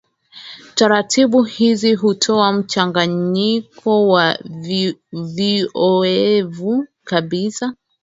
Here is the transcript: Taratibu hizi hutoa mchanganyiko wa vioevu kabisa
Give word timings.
Taratibu 0.75 1.43
hizi 1.43 1.93
hutoa 1.95 2.53
mchanganyiko 2.53 4.07
wa 4.07 4.37
vioevu 5.13 6.85
kabisa 7.03 7.73